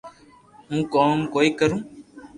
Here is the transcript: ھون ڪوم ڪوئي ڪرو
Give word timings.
ھون 0.67 0.79
ڪوم 0.93 1.17
ڪوئي 1.33 1.49
ڪرو 1.59 1.77